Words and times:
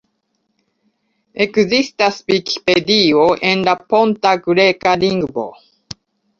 Ekzistas 1.45 2.17
Vikipedio 2.33 3.27
en 3.53 3.63
la 3.71 3.77
ponta 3.95 4.35
greka 4.49 4.99
lingvo. 5.07 5.49